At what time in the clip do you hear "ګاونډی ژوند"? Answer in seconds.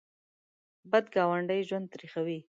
1.15-1.85